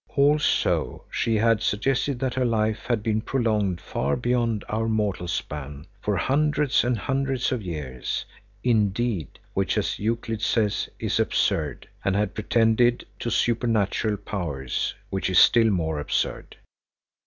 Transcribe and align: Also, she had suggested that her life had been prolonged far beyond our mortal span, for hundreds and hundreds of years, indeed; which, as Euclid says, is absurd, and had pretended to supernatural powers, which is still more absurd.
Also, 0.15 1.03
she 1.11 1.35
had 1.35 1.61
suggested 1.61 2.17
that 2.17 2.33
her 2.33 2.43
life 2.43 2.87
had 2.87 3.03
been 3.03 3.21
prolonged 3.21 3.79
far 3.79 4.15
beyond 4.15 4.65
our 4.67 4.87
mortal 4.87 5.27
span, 5.27 5.85
for 6.01 6.17
hundreds 6.17 6.83
and 6.83 6.97
hundreds 6.97 7.51
of 7.51 7.61
years, 7.61 8.25
indeed; 8.63 9.37
which, 9.53 9.77
as 9.77 9.99
Euclid 9.99 10.41
says, 10.41 10.89
is 10.97 11.19
absurd, 11.19 11.87
and 12.03 12.15
had 12.15 12.33
pretended 12.33 13.05
to 13.19 13.29
supernatural 13.29 14.17
powers, 14.17 14.95
which 15.11 15.29
is 15.29 15.37
still 15.37 15.69
more 15.69 15.99
absurd. 15.99 16.57